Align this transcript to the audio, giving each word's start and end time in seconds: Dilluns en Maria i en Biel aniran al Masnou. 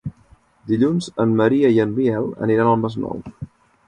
Dilluns 0.69 1.09
en 1.25 1.35
Maria 1.41 1.71
i 1.75 1.77
en 1.83 1.93
Biel 1.99 2.25
aniran 2.47 2.71
al 2.71 2.81
Masnou. 2.87 3.23